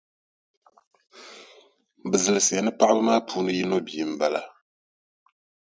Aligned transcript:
Bɛ 2.09 2.15
zilisiya 2.23 2.61
ni 2.61 2.65
napaɣiba 2.71 3.01
maa 3.07 3.21
puuni 3.27 3.51
yino 3.57 3.77
bia 3.85 4.05
m-bala. 4.11 4.41